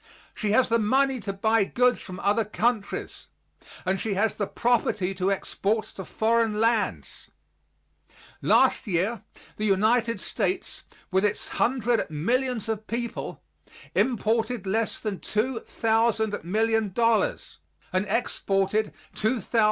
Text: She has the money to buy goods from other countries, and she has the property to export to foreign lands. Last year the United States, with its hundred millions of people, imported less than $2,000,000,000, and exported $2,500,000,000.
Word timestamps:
She 0.33 0.49
has 0.53 0.67
the 0.67 0.79
money 0.79 1.19
to 1.19 1.31
buy 1.31 1.63
goods 1.63 2.01
from 2.01 2.19
other 2.21 2.43
countries, 2.43 3.27
and 3.85 3.99
she 3.99 4.15
has 4.15 4.33
the 4.33 4.47
property 4.47 5.13
to 5.13 5.31
export 5.31 5.85
to 5.93 6.03
foreign 6.03 6.59
lands. 6.59 7.29
Last 8.41 8.87
year 8.87 9.21
the 9.57 9.65
United 9.65 10.19
States, 10.19 10.85
with 11.11 11.23
its 11.23 11.49
hundred 11.49 12.09
millions 12.09 12.67
of 12.67 12.87
people, 12.87 13.43
imported 13.93 14.65
less 14.65 14.99
than 14.99 15.19
$2,000,000,000, 15.19 17.57
and 17.93 18.05
exported 18.09 18.91
$2,500,000,000. 19.13 19.59